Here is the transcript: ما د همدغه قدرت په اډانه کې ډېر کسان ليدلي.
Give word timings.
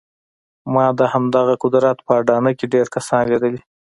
ما 0.73 0.85
د 0.99 1.01
همدغه 1.13 1.53
قدرت 1.63 1.97
په 2.05 2.11
اډانه 2.19 2.51
کې 2.57 2.65
ډېر 2.73 2.87
کسان 2.95 3.23
ليدلي. 3.31 3.61